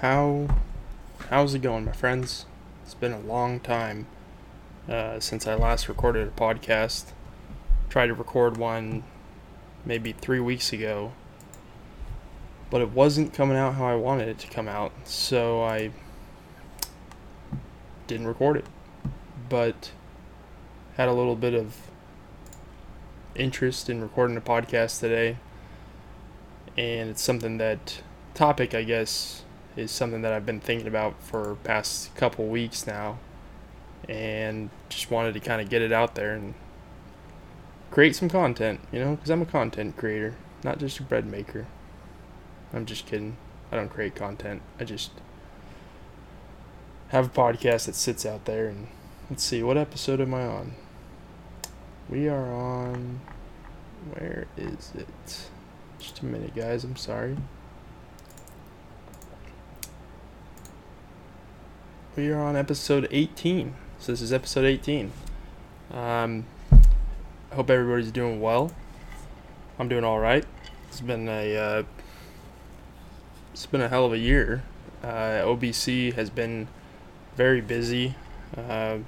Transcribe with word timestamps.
How 0.00 0.46
how's 1.28 1.52
it 1.52 1.58
going, 1.58 1.84
my 1.84 1.92
friends? 1.92 2.46
It's 2.84 2.94
been 2.94 3.12
a 3.12 3.20
long 3.20 3.60
time 3.60 4.06
uh, 4.88 5.20
since 5.20 5.46
I 5.46 5.54
last 5.54 5.90
recorded 5.90 6.26
a 6.26 6.30
podcast. 6.30 7.12
Tried 7.90 8.06
to 8.06 8.14
record 8.14 8.56
one 8.56 9.04
maybe 9.84 10.12
three 10.12 10.40
weeks 10.40 10.72
ago, 10.72 11.12
but 12.70 12.80
it 12.80 12.92
wasn't 12.92 13.34
coming 13.34 13.58
out 13.58 13.74
how 13.74 13.84
I 13.84 13.94
wanted 13.94 14.28
it 14.28 14.38
to 14.38 14.48
come 14.48 14.68
out, 14.68 14.92
so 15.04 15.62
I 15.62 15.90
didn't 18.06 18.26
record 18.26 18.56
it. 18.56 18.64
But 19.50 19.90
had 20.96 21.08
a 21.08 21.12
little 21.12 21.36
bit 21.36 21.52
of 21.52 21.76
interest 23.34 23.90
in 23.90 24.00
recording 24.00 24.38
a 24.38 24.40
podcast 24.40 25.00
today, 25.00 25.36
and 26.78 27.10
it's 27.10 27.20
something 27.20 27.58
that 27.58 28.00
topic, 28.32 28.74
I 28.74 28.82
guess, 28.82 29.42
is 29.76 29.90
something 29.90 30.22
that 30.22 30.32
I've 30.32 30.46
been 30.46 30.60
thinking 30.60 30.86
about 30.86 31.22
for 31.22 31.56
past 31.64 32.14
couple 32.14 32.46
weeks 32.46 32.86
now, 32.86 33.18
and 34.08 34.70
just 34.88 35.10
wanted 35.10 35.34
to 35.34 35.40
kind 35.40 35.60
of 35.60 35.68
get 35.68 35.82
it 35.82 35.92
out 35.92 36.14
there 36.14 36.34
and 36.34 36.54
create 37.90 38.14
some 38.16 38.28
content, 38.28 38.80
you 38.92 39.00
know, 39.00 39.16
because 39.16 39.30
I'm 39.30 39.42
a 39.42 39.46
content 39.46 39.96
creator, 39.96 40.34
not 40.62 40.78
just 40.78 40.98
a 41.00 41.02
bread 41.02 41.26
maker. 41.26 41.66
I'm 42.72 42.86
just 42.86 43.06
kidding. 43.06 43.36
I 43.72 43.76
don't 43.76 43.88
create 43.88 44.14
content. 44.14 44.62
I 44.78 44.84
just 44.84 45.10
have 47.08 47.26
a 47.26 47.28
podcast 47.28 47.86
that 47.86 47.94
sits 47.94 48.24
out 48.24 48.44
there 48.44 48.66
and 48.66 48.86
let's 49.28 49.42
see 49.42 49.62
what 49.62 49.76
episode 49.76 50.20
am 50.20 50.34
I 50.34 50.46
on? 50.46 50.74
We 52.08 52.28
are 52.28 52.52
on 52.52 53.20
where 54.12 54.46
is 54.56 54.92
it? 54.96 55.48
Just 55.98 56.20
a 56.20 56.24
minute, 56.24 56.54
guys. 56.54 56.84
I'm 56.84 56.96
sorry. 56.96 57.36
We 62.16 62.28
are 62.32 62.40
on 62.40 62.56
episode 62.56 63.06
18. 63.12 63.72
So 64.00 64.10
this 64.10 64.20
is 64.20 64.32
episode 64.32 64.64
18. 64.64 65.12
Um, 65.92 66.44
I 66.72 67.54
hope 67.54 67.70
everybody's 67.70 68.10
doing 68.10 68.40
well. 68.40 68.72
I'm 69.78 69.88
doing 69.88 70.02
all 70.02 70.18
right. 70.18 70.44
It's 70.88 71.00
been 71.00 71.28
a 71.28 71.56
uh, 71.56 71.82
it's 73.52 73.64
been 73.66 73.80
a 73.80 73.88
hell 73.88 74.06
of 74.06 74.12
a 74.12 74.18
year. 74.18 74.64
Uh, 75.04 75.44
OBC 75.44 76.12
has 76.14 76.30
been 76.30 76.66
very 77.36 77.60
busy. 77.60 78.16
Uh, 78.56 78.98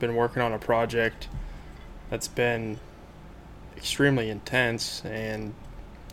been 0.00 0.16
working 0.16 0.42
on 0.42 0.52
a 0.52 0.58
project 0.58 1.28
that's 2.10 2.26
been 2.26 2.80
extremely 3.76 4.28
intense 4.28 5.04
and 5.04 5.54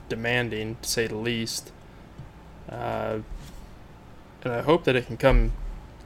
demanding, 0.10 0.78
to 0.84 0.88
say 0.88 1.08
the 1.08 1.18
least. 1.18 1.72
Uh, 2.70 3.22
and 4.44 4.54
I 4.54 4.62
hope 4.62 4.84
that 4.84 4.96
it 4.96 5.08
can 5.08 5.18
come 5.18 5.54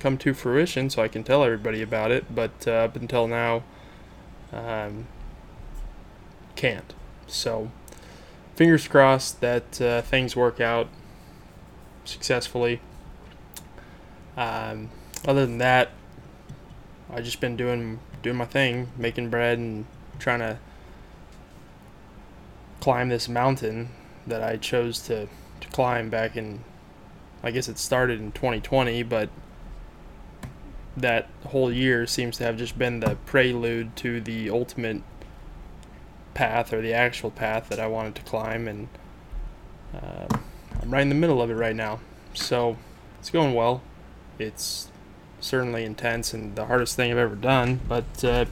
come 0.03 0.17
to 0.17 0.33
fruition 0.33 0.89
so 0.89 1.01
I 1.01 1.07
can 1.07 1.23
tell 1.23 1.45
everybody 1.45 1.81
about 1.81 2.11
it. 2.11 2.35
But 2.35 2.67
uh, 2.67 2.71
up 2.71 2.97
until 2.97 3.25
now, 3.25 3.63
um, 4.51 5.07
can't. 6.55 6.93
So, 7.25 7.71
fingers 8.55 8.85
crossed 8.87 9.39
that 9.39 9.81
uh, 9.81 10.01
things 10.01 10.35
work 10.35 10.59
out 10.59 10.89
successfully. 12.03 12.81
Um, 14.35 14.89
other 15.25 15.45
than 15.45 15.59
that, 15.59 15.91
I've 17.09 17.23
just 17.23 17.39
been 17.39 17.55
doing 17.55 17.99
doing 18.21 18.35
my 18.35 18.45
thing, 18.45 18.89
making 18.97 19.29
bread 19.29 19.57
and 19.57 19.85
trying 20.19 20.39
to 20.39 20.59
climb 22.81 23.07
this 23.07 23.29
mountain 23.29 23.89
that 24.27 24.43
I 24.43 24.57
chose 24.57 24.99
to, 25.03 25.27
to 25.61 25.67
climb 25.69 26.09
back 26.09 26.35
in 26.35 26.63
I 27.43 27.51
guess 27.51 27.67
it 27.67 27.77
started 27.77 28.21
in 28.21 28.31
2020, 28.31 29.03
but 29.03 29.29
that 30.95 31.27
whole 31.47 31.71
year 31.71 32.05
seems 32.05 32.37
to 32.37 32.43
have 32.43 32.57
just 32.57 32.77
been 32.77 32.99
the 32.99 33.15
prelude 33.25 33.95
to 33.97 34.21
the 34.21 34.49
ultimate 34.49 35.01
path 36.33 36.73
or 36.73 36.81
the 36.81 36.93
actual 36.93 37.31
path 37.31 37.69
that 37.69 37.79
I 37.79 37.87
wanted 37.87 38.15
to 38.15 38.21
climb, 38.23 38.67
and 38.67 38.87
uh, 39.93 40.27
I'm 40.81 40.91
right 40.91 41.01
in 41.01 41.09
the 41.09 41.15
middle 41.15 41.41
of 41.41 41.49
it 41.49 41.55
right 41.55 41.75
now. 41.75 41.99
So 42.33 42.77
it's 43.19 43.29
going 43.29 43.53
well. 43.53 43.81
It's 44.39 44.89
certainly 45.39 45.83
intense 45.83 46.33
and 46.33 46.55
the 46.55 46.65
hardest 46.65 46.95
thing 46.95 47.11
I've 47.11 47.17
ever 47.17 47.35
done, 47.35 47.81
but 47.87 48.23
uh, 48.23 48.45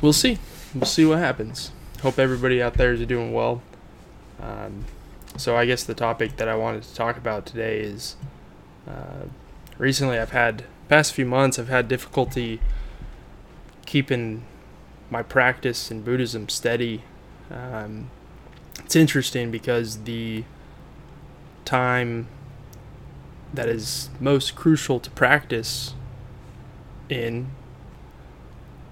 we'll 0.00 0.12
see. 0.12 0.38
We'll 0.74 0.86
see 0.86 1.04
what 1.04 1.18
happens. 1.18 1.70
Hope 2.02 2.18
everybody 2.18 2.62
out 2.62 2.74
there 2.74 2.92
is 2.92 3.06
doing 3.06 3.32
well. 3.32 3.62
Um, 4.40 4.86
so 5.36 5.56
I 5.56 5.66
guess 5.66 5.84
the 5.84 5.94
topic 5.94 6.36
that 6.36 6.48
I 6.48 6.56
wanted 6.56 6.82
to 6.82 6.94
talk 6.94 7.16
about 7.16 7.46
today 7.46 7.80
is 7.80 8.16
uh, 8.88 9.26
recently 9.78 10.18
I've 10.18 10.30
had 10.32 10.64
past 10.92 11.14
few 11.14 11.24
months 11.24 11.58
I've 11.58 11.70
had 11.70 11.88
difficulty 11.88 12.60
keeping 13.86 14.44
my 15.08 15.22
practice 15.22 15.90
in 15.90 16.02
Buddhism 16.02 16.50
steady. 16.50 17.02
Um, 17.50 18.10
it's 18.84 18.94
interesting 18.94 19.50
because 19.50 20.04
the 20.04 20.44
time 21.64 22.28
that 23.54 23.70
is 23.70 24.10
most 24.20 24.54
crucial 24.54 25.00
to 25.00 25.10
practice 25.12 25.94
in 27.08 27.52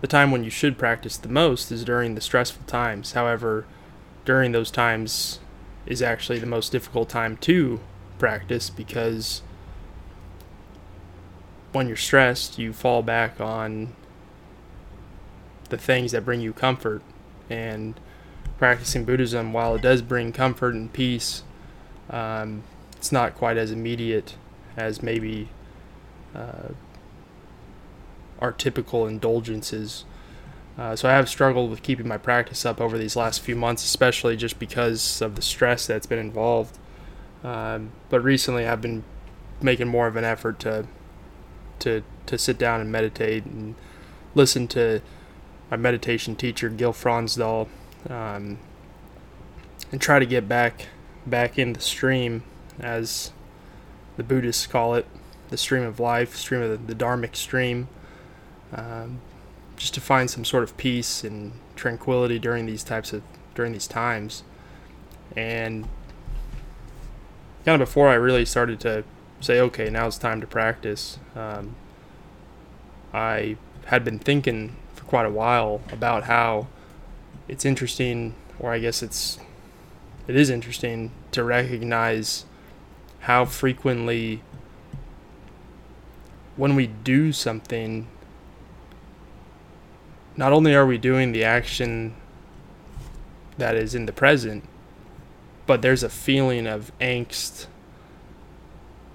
the 0.00 0.06
time 0.06 0.30
when 0.30 0.42
you 0.42 0.48
should 0.48 0.78
practice 0.78 1.18
the 1.18 1.28
most 1.28 1.70
is 1.70 1.84
during 1.84 2.14
the 2.14 2.22
stressful 2.22 2.64
times. 2.66 3.12
However, 3.12 3.66
during 4.24 4.52
those 4.52 4.70
times 4.70 5.38
is 5.84 6.00
actually 6.00 6.38
the 6.38 6.46
most 6.46 6.72
difficult 6.72 7.10
time 7.10 7.36
to 7.42 7.78
practice 8.18 8.70
because 8.70 9.42
when 11.72 11.86
you're 11.86 11.96
stressed, 11.96 12.58
you 12.58 12.72
fall 12.72 13.02
back 13.02 13.40
on 13.40 13.94
the 15.68 15.78
things 15.78 16.12
that 16.12 16.24
bring 16.24 16.40
you 16.40 16.52
comfort. 16.52 17.02
And 17.48 17.98
practicing 18.58 19.04
Buddhism, 19.04 19.52
while 19.52 19.74
it 19.74 19.82
does 19.82 20.02
bring 20.02 20.32
comfort 20.32 20.74
and 20.74 20.92
peace, 20.92 21.42
um, 22.10 22.62
it's 22.96 23.12
not 23.12 23.34
quite 23.34 23.56
as 23.56 23.70
immediate 23.70 24.34
as 24.76 25.02
maybe 25.02 25.48
uh, 26.34 26.68
our 28.40 28.52
typical 28.52 29.06
indulgences. 29.06 30.04
Uh, 30.78 30.96
so 30.96 31.08
I 31.08 31.12
have 31.12 31.28
struggled 31.28 31.70
with 31.70 31.82
keeping 31.82 32.08
my 32.08 32.18
practice 32.18 32.64
up 32.64 32.80
over 32.80 32.96
these 32.96 33.16
last 33.16 33.40
few 33.40 33.56
months, 33.56 33.84
especially 33.84 34.36
just 34.36 34.58
because 34.58 35.20
of 35.20 35.36
the 35.36 35.42
stress 35.42 35.86
that's 35.86 36.06
been 36.06 36.18
involved. 36.18 36.78
Um, 37.42 37.92
but 38.08 38.20
recently, 38.20 38.66
I've 38.66 38.80
been 38.80 39.04
making 39.60 39.88
more 39.88 40.06
of 40.06 40.16
an 40.16 40.24
effort 40.24 40.58
to 40.60 40.86
to 41.80 42.02
to 42.26 42.38
sit 42.38 42.58
down 42.58 42.80
and 42.80 42.90
meditate 42.90 43.44
and 43.44 43.74
listen 44.34 44.68
to 44.68 45.00
my 45.70 45.76
meditation 45.76 46.36
teacher 46.36 46.68
Gil 46.68 46.92
Fronsdal 46.92 47.68
um, 48.08 48.58
and 49.92 50.00
try 50.00 50.18
to 50.18 50.26
get 50.26 50.48
back 50.48 50.86
back 51.26 51.58
in 51.58 51.72
the 51.72 51.80
stream 51.80 52.42
as 52.78 53.32
the 54.16 54.22
Buddhists 54.22 54.66
call 54.66 54.94
it 54.94 55.06
the 55.48 55.56
stream 55.56 55.82
of 55.82 55.98
life 55.98 56.36
stream 56.36 56.62
of 56.62 56.70
the, 56.70 56.94
the 56.94 57.04
dharmic 57.04 57.36
stream 57.36 57.88
um, 58.72 59.20
just 59.76 59.94
to 59.94 60.00
find 60.00 60.30
some 60.30 60.44
sort 60.44 60.62
of 60.62 60.76
peace 60.76 61.24
and 61.24 61.52
tranquility 61.74 62.38
during 62.38 62.66
these 62.66 62.84
types 62.84 63.12
of 63.12 63.22
during 63.54 63.72
these 63.72 63.88
times. 63.88 64.42
And 65.36 65.88
kind 67.64 67.80
of 67.80 67.88
before 67.88 68.08
I 68.08 68.14
really 68.14 68.44
started 68.44 68.80
to 68.80 69.04
say, 69.40 69.60
okay, 69.60 69.90
now 69.90 70.06
it's 70.06 70.18
time 70.18 70.40
to 70.40 70.46
practice. 70.46 71.18
Um, 71.34 71.74
I 73.12 73.56
had 73.86 74.04
been 74.04 74.18
thinking 74.18 74.76
for 74.94 75.04
quite 75.04 75.26
a 75.26 75.30
while 75.30 75.80
about 75.90 76.24
how 76.24 76.68
it's 77.48 77.64
interesting, 77.64 78.34
or 78.58 78.72
I 78.72 78.78
guess 78.78 79.02
it's 79.02 79.38
it 80.28 80.36
is 80.36 80.50
interesting 80.50 81.10
to 81.32 81.42
recognize 81.42 82.44
how 83.20 83.44
frequently 83.44 84.42
when 86.56 86.76
we 86.76 86.86
do 86.86 87.32
something 87.32 88.06
not 90.36 90.52
only 90.52 90.74
are 90.74 90.86
we 90.86 90.98
doing 90.98 91.32
the 91.32 91.42
action 91.42 92.14
that 93.58 93.74
is 93.74 93.94
in 93.94 94.06
the 94.06 94.12
present 94.12 94.62
but 95.66 95.82
there's 95.82 96.02
a 96.02 96.08
feeling 96.08 96.66
of 96.66 96.92
angst 97.00 97.66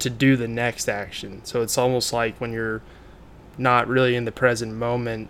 to 0.06 0.10
do 0.12 0.38
the 0.38 0.48
next 0.48 0.88
action. 0.88 1.42
So 1.44 1.62
it's 1.62 1.78
almost 1.78 2.13
like 2.13 2.40
when 2.40 2.54
you're 2.54 2.81
not 3.57 3.88
really 3.88 4.16
in 4.16 4.25
the 4.25 4.31
present 4.31 4.75
moment, 4.75 5.30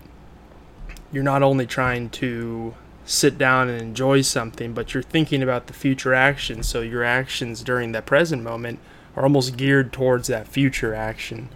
you're 1.10 1.24
not 1.24 1.42
only 1.42 1.66
trying 1.66 2.10
to 2.10 2.74
sit 3.06 3.38
down 3.38 3.68
and 3.68 3.80
enjoy 3.80 4.20
something, 4.20 4.74
but 4.74 4.92
you're 4.92 5.02
thinking 5.02 5.42
about 5.42 5.66
the 5.66 5.72
future 5.72 6.12
action. 6.12 6.62
So 6.62 6.82
your 6.82 7.04
actions 7.04 7.62
during 7.62 7.92
that 7.92 8.04
present 8.04 8.42
moment 8.42 8.78
are 9.14 9.22
almost 9.22 9.56
geared 9.56 9.92
towards 9.92 10.28
that 10.28 10.46
future 10.46 10.94
action. 10.94 11.48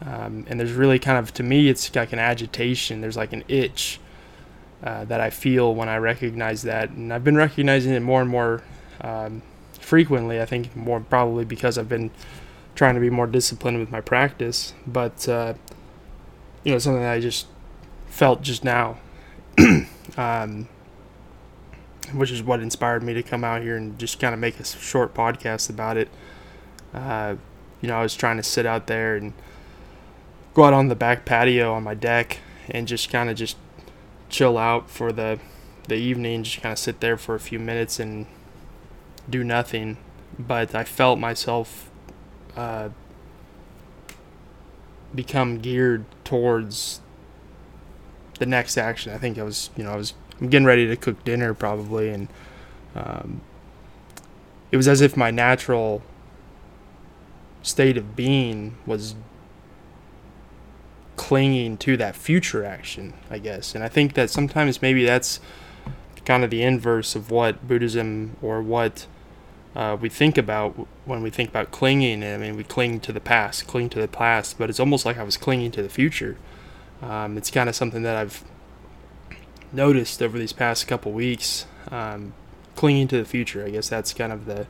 Um, 0.00 0.44
and 0.48 0.60
there's 0.60 0.72
really 0.72 0.98
kind 0.98 1.18
of, 1.18 1.34
to 1.34 1.42
me, 1.42 1.68
it's 1.68 1.92
like 1.96 2.12
an 2.12 2.18
agitation. 2.18 3.00
There's 3.00 3.16
like 3.16 3.32
an 3.32 3.42
itch 3.48 3.98
uh, 4.82 5.04
that 5.06 5.20
I 5.20 5.30
feel 5.30 5.74
when 5.74 5.88
I 5.88 5.96
recognize 5.96 6.62
that. 6.62 6.90
And 6.90 7.12
I've 7.12 7.24
been 7.24 7.36
recognizing 7.36 7.92
it 7.94 8.00
more 8.00 8.20
and 8.20 8.30
more 8.30 8.62
um, 9.00 9.42
frequently. 9.80 10.40
I 10.40 10.46
think 10.46 10.76
more 10.76 11.00
probably 11.00 11.44
because 11.44 11.78
I've 11.78 11.88
been 11.88 12.10
trying 12.74 12.94
to 12.94 13.00
be 13.00 13.10
more 13.10 13.26
disciplined 13.26 13.78
with 13.78 13.90
my 13.90 14.00
practice. 14.00 14.72
But 14.86 15.28
uh, 15.28 15.54
you 16.62 16.72
know, 16.72 16.78
something 16.78 17.02
that 17.02 17.12
I 17.12 17.20
just 17.20 17.46
felt 18.06 18.42
just 18.42 18.64
now, 18.64 18.98
um, 20.16 20.68
which 22.12 22.30
is 22.30 22.42
what 22.42 22.60
inspired 22.60 23.02
me 23.02 23.14
to 23.14 23.22
come 23.22 23.44
out 23.44 23.62
here 23.62 23.76
and 23.76 23.98
just 23.98 24.18
kind 24.18 24.34
of 24.34 24.40
make 24.40 24.58
a 24.60 24.64
short 24.64 25.14
podcast 25.14 25.70
about 25.70 25.96
it. 25.96 26.08
Uh, 26.92 27.36
you 27.80 27.88
know, 27.88 27.96
I 27.98 28.02
was 28.02 28.14
trying 28.14 28.36
to 28.36 28.42
sit 28.42 28.66
out 28.66 28.86
there 28.86 29.16
and 29.16 29.32
go 30.54 30.64
out 30.64 30.72
on 30.72 30.88
the 30.88 30.94
back 30.94 31.24
patio 31.24 31.72
on 31.72 31.82
my 31.82 31.94
deck 31.94 32.38
and 32.70 32.88
just 32.88 33.10
kind 33.10 33.28
of 33.28 33.36
just 33.36 33.56
chill 34.28 34.56
out 34.56 34.90
for 34.90 35.12
the 35.12 35.38
the 35.86 35.96
evening, 35.96 36.42
just 36.42 36.62
kind 36.62 36.72
of 36.72 36.78
sit 36.78 37.00
there 37.00 37.18
for 37.18 37.34
a 37.34 37.40
few 37.40 37.58
minutes 37.58 38.00
and 38.00 38.26
do 39.28 39.44
nothing. 39.44 39.98
But 40.38 40.74
I 40.74 40.84
felt 40.84 41.18
myself 41.18 41.90
uh, 42.56 42.88
become 45.14 45.58
geared 45.58 46.04
towards 46.24 47.00
the 48.38 48.46
next 48.46 48.76
action. 48.76 49.12
I 49.12 49.18
think 49.18 49.38
I 49.38 49.42
was, 49.42 49.70
you 49.76 49.84
know, 49.84 49.92
I 49.92 49.96
was 49.96 50.14
I'm 50.40 50.48
getting 50.48 50.66
ready 50.66 50.86
to 50.86 50.96
cook 50.96 51.22
dinner 51.24 51.54
probably, 51.54 52.10
and 52.10 52.28
um, 52.94 53.40
it 54.70 54.76
was 54.76 54.88
as 54.88 55.00
if 55.00 55.16
my 55.16 55.30
natural 55.30 56.02
state 57.62 57.96
of 57.96 58.14
being 58.14 58.76
was 58.84 59.14
clinging 61.16 61.76
to 61.78 61.96
that 61.96 62.16
future 62.16 62.64
action, 62.64 63.14
I 63.30 63.38
guess. 63.38 63.74
And 63.74 63.84
I 63.84 63.88
think 63.88 64.14
that 64.14 64.30
sometimes 64.30 64.82
maybe 64.82 65.04
that's 65.04 65.40
kind 66.24 66.42
of 66.42 66.50
the 66.50 66.62
inverse 66.62 67.14
of 67.14 67.30
what 67.30 67.66
Buddhism 67.66 68.36
or 68.42 68.60
what 68.62 69.06
uh, 69.74 69.96
we 70.00 70.08
think 70.08 70.38
about 70.38 70.86
when 71.04 71.22
we 71.22 71.30
think 71.30 71.48
about 71.48 71.70
clinging. 71.70 72.22
I 72.22 72.36
mean, 72.36 72.56
we 72.56 72.64
cling 72.64 73.00
to 73.00 73.12
the 73.12 73.20
past, 73.20 73.66
cling 73.66 73.88
to 73.90 74.00
the 74.00 74.08
past, 74.08 74.56
but 74.58 74.70
it's 74.70 74.80
almost 74.80 75.04
like 75.04 75.18
I 75.18 75.24
was 75.24 75.36
clinging 75.36 75.72
to 75.72 75.82
the 75.82 75.88
future. 75.88 76.36
Um, 77.02 77.36
it's 77.36 77.50
kind 77.50 77.68
of 77.68 77.74
something 77.74 78.02
that 78.02 78.16
I've 78.16 78.44
noticed 79.72 80.22
over 80.22 80.38
these 80.38 80.52
past 80.52 80.86
couple 80.86 81.12
weeks. 81.12 81.66
Um, 81.90 82.34
clinging 82.76 83.08
to 83.08 83.18
the 83.18 83.24
future, 83.24 83.64
I 83.64 83.70
guess 83.70 83.88
that's 83.88 84.12
kind 84.14 84.32
of 84.32 84.46
the 84.46 84.66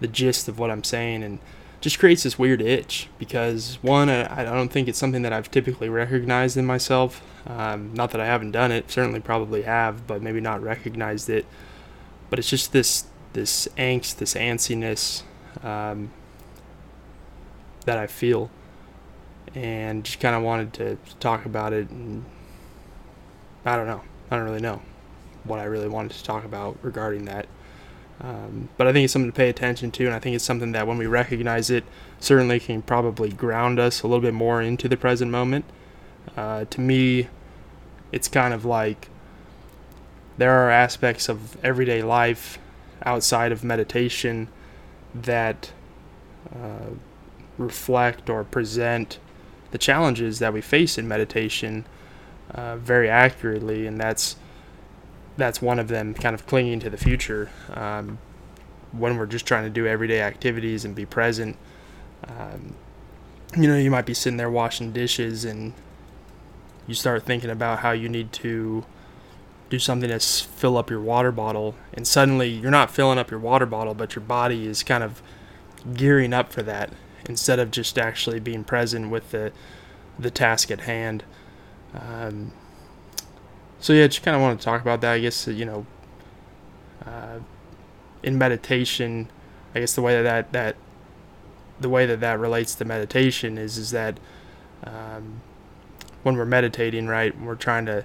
the 0.00 0.08
gist 0.08 0.48
of 0.48 0.58
what 0.58 0.70
I'm 0.70 0.82
saying, 0.82 1.22
and 1.22 1.38
just 1.80 1.98
creates 1.98 2.22
this 2.24 2.38
weird 2.38 2.60
itch 2.60 3.08
because 3.18 3.78
one, 3.82 4.08
I, 4.08 4.40
I 4.40 4.44
don't 4.44 4.70
think 4.70 4.88
it's 4.88 4.98
something 4.98 5.22
that 5.22 5.32
I've 5.32 5.50
typically 5.50 5.88
recognized 5.88 6.56
in 6.56 6.66
myself. 6.66 7.22
Um, 7.46 7.94
not 7.94 8.10
that 8.10 8.20
I 8.20 8.26
haven't 8.26 8.50
done 8.50 8.72
it, 8.72 8.90
certainly 8.90 9.20
probably 9.20 9.62
have, 9.62 10.06
but 10.06 10.22
maybe 10.22 10.40
not 10.40 10.62
recognized 10.62 11.30
it. 11.30 11.46
But 12.28 12.38
it's 12.38 12.50
just 12.50 12.72
this 12.72 13.04
this 13.32 13.68
angst, 13.76 14.16
this 14.16 14.34
antsiness 14.34 15.22
um, 15.62 16.10
that 17.84 17.98
I 17.98 18.06
feel, 18.06 18.50
and 19.54 20.04
just 20.04 20.20
kind 20.20 20.34
of 20.34 20.42
wanted 20.42 20.72
to 20.74 20.98
talk 21.18 21.44
about 21.44 21.72
it. 21.72 21.90
And 21.90 22.24
I 23.64 23.76
don't 23.76 23.86
know. 23.86 24.02
I 24.30 24.36
don't 24.36 24.44
really 24.44 24.60
know 24.60 24.82
what 25.44 25.58
I 25.58 25.64
really 25.64 25.88
wanted 25.88 26.12
to 26.12 26.24
talk 26.24 26.44
about 26.44 26.78
regarding 26.82 27.24
that. 27.26 27.46
Um, 28.20 28.68
but 28.76 28.86
I 28.86 28.92
think 28.92 29.04
it's 29.04 29.12
something 29.12 29.30
to 29.30 29.36
pay 29.36 29.48
attention 29.48 29.90
to, 29.92 30.04
and 30.04 30.14
I 30.14 30.18
think 30.18 30.36
it's 30.36 30.44
something 30.44 30.72
that 30.72 30.86
when 30.86 30.98
we 30.98 31.06
recognize 31.06 31.70
it, 31.70 31.84
certainly 32.18 32.60
can 32.60 32.82
probably 32.82 33.30
ground 33.30 33.78
us 33.78 34.02
a 34.02 34.06
little 34.06 34.20
bit 34.20 34.34
more 34.34 34.60
into 34.60 34.88
the 34.88 34.96
present 34.96 35.30
moment. 35.30 35.64
Uh, 36.36 36.66
to 36.66 36.80
me, 36.80 37.28
it's 38.12 38.28
kind 38.28 38.52
of 38.52 38.64
like 38.64 39.08
there 40.36 40.52
are 40.52 40.70
aspects 40.70 41.28
of 41.28 41.62
everyday 41.64 42.02
life 42.02 42.58
outside 43.04 43.52
of 43.52 43.64
meditation 43.64 44.48
that 45.14 45.72
uh, 46.54 46.90
reflect 47.58 48.30
or 48.30 48.44
present 48.44 49.18
the 49.70 49.78
challenges 49.78 50.38
that 50.38 50.52
we 50.52 50.60
face 50.60 50.98
in 50.98 51.06
meditation 51.06 51.86
uh, 52.52 52.76
very 52.76 53.08
accurately, 53.08 53.86
and 53.86 54.00
that's 54.00 54.36
that's 55.36 55.62
one 55.62 55.78
of 55.78 55.88
them. 55.88 56.14
Kind 56.14 56.34
of 56.34 56.46
clinging 56.46 56.80
to 56.80 56.90
the 56.90 56.96
future 56.96 57.50
um, 57.74 58.18
when 58.92 59.16
we're 59.16 59.26
just 59.26 59.46
trying 59.46 59.64
to 59.64 59.70
do 59.70 59.86
everyday 59.86 60.20
activities 60.20 60.84
and 60.84 60.94
be 60.94 61.06
present. 61.06 61.56
Um, 62.26 62.74
you 63.56 63.66
know, 63.66 63.76
you 63.76 63.90
might 63.90 64.06
be 64.06 64.14
sitting 64.14 64.36
there 64.36 64.50
washing 64.50 64.92
dishes, 64.92 65.44
and 65.44 65.72
you 66.86 66.94
start 66.94 67.22
thinking 67.22 67.50
about 67.50 67.80
how 67.80 67.92
you 67.92 68.08
need 68.08 68.32
to 68.32 68.84
do 69.70 69.78
something 69.78 70.10
to 70.10 70.18
fill 70.18 70.76
up 70.76 70.90
your 70.90 71.00
water 71.00 71.32
bottle, 71.32 71.76
and 71.94 72.06
suddenly 72.06 72.48
you're 72.48 72.70
not 72.70 72.90
filling 72.90 73.18
up 73.18 73.30
your 73.30 73.40
water 73.40 73.66
bottle, 73.66 73.94
but 73.94 74.14
your 74.14 74.24
body 74.24 74.66
is 74.66 74.82
kind 74.82 75.02
of 75.02 75.22
gearing 75.94 76.34
up 76.34 76.52
for 76.52 76.62
that 76.62 76.90
instead 77.28 77.58
of 77.58 77.70
just 77.70 77.98
actually 77.98 78.40
being 78.40 78.64
present 78.64 79.10
with 79.10 79.30
the 79.30 79.52
the 80.18 80.30
task 80.30 80.70
at 80.70 80.80
hand. 80.80 81.24
Um, 81.94 82.52
so 83.78 83.92
yeah, 83.92 84.04
I 84.04 84.08
just 84.08 84.22
kind 84.22 84.36
of 84.36 84.42
want 84.42 84.58
to 84.58 84.64
talk 84.64 84.82
about 84.82 85.00
that. 85.00 85.12
I 85.14 85.20
guess 85.20 85.46
you 85.46 85.64
know, 85.64 85.86
uh, 87.06 87.38
in 88.22 88.36
meditation, 88.36 89.30
I 89.74 89.80
guess 89.80 89.94
the 89.94 90.02
way 90.02 90.20
that, 90.20 90.24
that 90.24 90.52
that 90.52 90.76
the 91.80 91.88
way 91.88 92.06
that 92.06 92.20
that 92.20 92.38
relates 92.38 92.74
to 92.74 92.84
meditation 92.84 93.56
is 93.56 93.78
is 93.78 93.92
that 93.92 94.18
um, 94.84 95.40
when 96.24 96.36
we're 96.36 96.44
meditating, 96.44 97.06
right, 97.06 97.38
we're 97.40 97.54
trying 97.54 97.86
to 97.86 98.04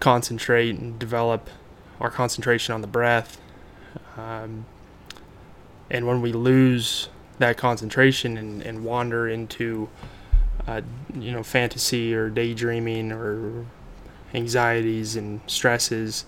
concentrate 0.00 0.76
and 0.76 0.98
develop 0.98 1.48
our 2.00 2.10
concentration 2.10 2.74
on 2.74 2.80
the 2.80 2.86
breath. 2.86 3.40
Um, 4.16 4.66
and 5.90 6.06
when 6.06 6.20
we 6.20 6.32
lose 6.32 7.08
that 7.38 7.56
concentration 7.56 8.36
and, 8.36 8.62
and 8.62 8.84
wander 8.84 9.28
into, 9.28 9.88
uh, 10.66 10.82
you 11.14 11.32
know, 11.32 11.42
fantasy 11.42 12.14
or 12.14 12.28
daydreaming 12.28 13.12
or 13.12 13.66
anxieties 14.34 15.16
and 15.16 15.40
stresses, 15.46 16.24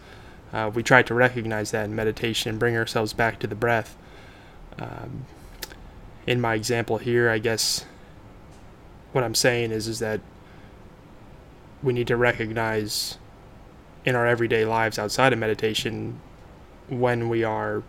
uh, 0.53 0.71
we 0.73 0.83
try 0.83 1.03
to 1.03 1.15
recognize 1.15 1.71
that 1.71 1.85
in 1.85 1.95
meditation 1.95 2.51
and 2.51 2.59
bring 2.59 2.77
ourselves 2.77 3.13
back 3.13 3.39
to 3.39 3.47
the 3.47 3.55
breath. 3.55 3.97
Um, 4.79 5.27
in 6.27 6.41
my 6.41 6.55
example 6.55 6.99
here, 6.99 7.29
I 7.29 7.39
guess 7.39 7.85
what 9.13 9.25
I'm 9.25 9.35
saying 9.35 9.73
is 9.73 9.89
is 9.89 9.99
that 9.99 10.21
we 11.83 11.93
need 11.93 12.07
to 12.07 12.17
recognize 12.17 13.19
in 14.05 14.15
our 14.15 14.27
everyday 14.27 14.65
lives 14.65 14.99
outside 14.99 15.33
of 15.33 15.39
meditation 15.39 16.21
when 16.89 17.29
we 17.29 17.45
are 17.45 17.83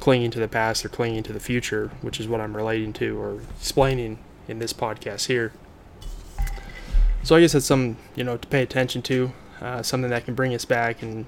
clinging 0.00 0.30
to 0.30 0.40
the 0.40 0.48
past 0.48 0.84
or 0.84 0.88
clinging 0.88 1.22
to 1.22 1.32
the 1.32 1.40
future, 1.40 1.90
which 2.00 2.18
is 2.18 2.26
what 2.26 2.40
I'm 2.40 2.56
relating 2.56 2.92
to 2.94 3.20
or 3.20 3.40
explaining 3.58 4.18
in 4.48 4.58
this 4.58 4.72
podcast 4.72 5.26
here. 5.26 5.52
So 7.22 7.36
I 7.36 7.40
guess 7.40 7.52
that's 7.52 7.66
some 7.66 7.96
you 8.14 8.24
know 8.24 8.36
to 8.36 8.48
pay 8.48 8.62
attention 8.62 9.02
to, 9.02 9.32
uh, 9.60 9.82
something 9.82 10.10
that 10.10 10.24
can 10.24 10.34
bring 10.34 10.54
us 10.54 10.64
back 10.64 11.02
and 11.02 11.26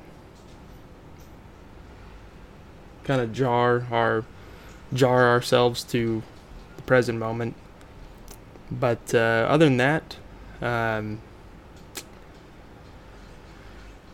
kind 3.04 3.20
of 3.20 3.32
jar 3.32 3.86
our 3.90 4.24
jar 4.92 5.28
ourselves 5.28 5.82
to 5.84 6.22
the 6.76 6.82
present 6.82 7.18
moment. 7.18 7.54
But 8.70 9.14
uh, 9.14 9.46
other 9.48 9.66
than 9.66 9.76
that, 9.76 10.16
um, 10.62 11.20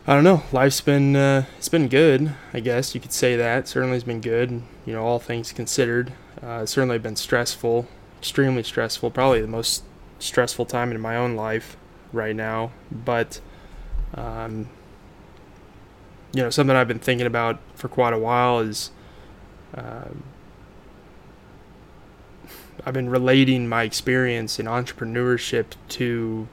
I 0.09 0.15
don't 0.15 0.23
know. 0.23 0.41
Life's 0.51 0.81
been 0.81 1.15
uh, 1.15 1.45
it's 1.59 1.69
been 1.69 1.87
good, 1.87 2.33
I 2.51 2.61
guess 2.61 2.95
you 2.95 2.99
could 2.99 3.13
say 3.13 3.35
that. 3.35 3.67
Certainly, 3.67 3.93
has 3.93 4.03
been 4.03 4.21
good. 4.21 4.63
You 4.83 4.93
know, 4.93 5.05
all 5.05 5.19
things 5.19 5.51
considered, 5.51 6.13
uh, 6.41 6.61
it's 6.63 6.71
certainly 6.71 6.97
been 6.97 7.15
stressful, 7.15 7.87
extremely 8.17 8.63
stressful. 8.63 9.11
Probably 9.11 9.39
the 9.39 9.47
most 9.47 9.83
stressful 10.17 10.65
time 10.65 10.89
in 10.89 10.99
my 10.99 11.15
own 11.15 11.35
life 11.35 11.77
right 12.11 12.35
now. 12.35 12.71
But, 12.91 13.39
um, 14.15 14.67
you 16.33 16.41
know, 16.41 16.49
something 16.49 16.75
I've 16.75 16.87
been 16.87 16.97
thinking 16.97 17.27
about 17.27 17.59
for 17.75 17.87
quite 17.87 18.13
a 18.13 18.19
while 18.19 18.61
is. 18.61 18.89
Uh, 19.75 20.05
I've 22.83 22.95
been 22.95 23.11
relating 23.11 23.69
my 23.69 23.83
experience 23.83 24.59
in 24.59 24.65
entrepreneurship 24.65 25.65
to 25.89 26.47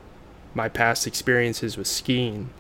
my 0.53 0.69
past 0.69 1.07
experiences 1.07 1.79
with 1.79 1.87
skiing 1.87 2.51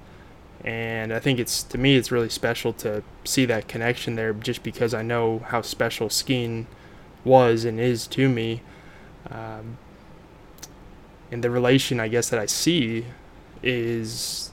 and 0.67 1.13
I 1.13 1.21
think 1.21 1.39
it's 1.39 1.63
to 1.63 1.79
me 1.79 1.97
it's 1.97 2.11
really 2.11 2.29
special 2.29 2.73
to 2.75 3.05
see 3.25 3.45
that 3.47 3.69
connection 3.69 4.17
there 4.17 4.33
just 4.33 4.65
because 4.65 4.93
I 4.93 5.03
know 5.03 5.39
how 5.47 5.63
special 5.63 6.11
skiing 6.11 6.67
was 7.25 7.65
and 7.65 7.79
is 7.79 8.09
to 8.09 8.29
me. 8.29 8.63
Um, 9.31 9.79
and 11.31 11.43
the 11.43 11.51
relation 11.51 12.01
I 12.01 12.09
guess 12.09 12.29
that 12.31 12.41
I 12.41 12.47
see 12.47 13.07
is 13.63 14.51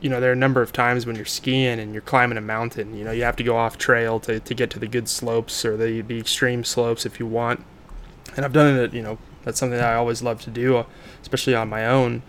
you 0.00 0.08
know 0.08 0.18
there 0.18 0.30
are 0.30 0.34
a 0.34 0.36
number 0.36 0.62
of 0.62 0.72
times 0.72 1.04
when 1.04 1.14
you're 1.14 1.24
skiing 1.26 1.78
and 1.78 1.92
you're 1.92 2.02
climbing 2.02 2.36
a 2.36 2.42
mountain 2.42 2.96
you 2.96 3.04
know 3.04 3.12
you 3.12 3.22
have 3.22 3.36
to 3.36 3.42
go 3.42 3.56
off 3.56 3.78
trail 3.78 4.18
to, 4.20 4.40
to 4.40 4.54
get 4.54 4.70
to 4.70 4.78
the 4.78 4.86
good 4.86 5.08
slopes 5.08 5.64
or 5.64 5.76
the, 5.76 6.00
the 6.02 6.18
extreme 6.18 6.64
slopes 6.64 7.04
if 7.04 7.20
you 7.20 7.26
want. 7.26 7.62
And 8.34 8.46
I've 8.46 8.52
done 8.54 8.76
it 8.76 8.94
you 8.94 9.02
know 9.02 9.18
that's 9.44 9.60
something 9.60 9.78
that 9.78 9.92
I 9.92 9.96
always 9.96 10.22
love 10.22 10.40
to 10.42 10.50
do 10.50 10.86
especially 11.20 11.54
on 11.54 11.68
my 11.68 11.86
own. 11.86 12.22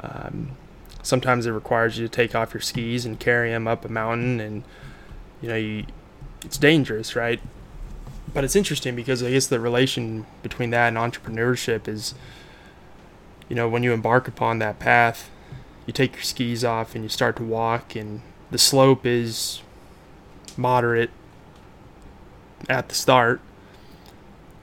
Um, 0.00 0.56
sometimes 1.04 1.46
it 1.46 1.52
requires 1.52 1.98
you 1.98 2.08
to 2.08 2.12
take 2.12 2.34
off 2.34 2.52
your 2.52 2.60
skis 2.60 3.06
and 3.06 3.20
carry 3.20 3.50
them 3.50 3.68
up 3.68 3.84
a 3.84 3.88
mountain 3.88 4.40
and 4.40 4.64
you 5.40 5.48
know 5.48 5.56
you, 5.56 5.84
it's 6.42 6.58
dangerous 6.58 7.14
right 7.14 7.40
but 8.34 8.42
it's 8.42 8.56
interesting 8.56 8.96
because 8.96 9.22
I 9.22 9.30
guess 9.30 9.46
the 9.46 9.60
relation 9.60 10.26
between 10.42 10.70
that 10.70 10.88
and 10.88 10.96
entrepreneurship 10.96 11.86
is, 11.86 12.14
you 13.48 13.54
know, 13.54 13.68
when 13.68 13.84
you 13.84 13.92
embark 13.92 14.26
upon 14.26 14.58
that 14.58 14.80
path, 14.80 15.30
you 15.86 15.92
take 15.92 16.14
your 16.14 16.22
skis 16.22 16.64
off 16.64 16.96
and 16.96 17.04
you 17.04 17.08
start 17.08 17.36
to 17.36 17.44
walk, 17.44 17.94
and 17.94 18.22
the 18.50 18.58
slope 18.58 19.06
is 19.06 19.62
moderate 20.56 21.10
at 22.68 22.88
the 22.88 22.94
start. 22.94 23.40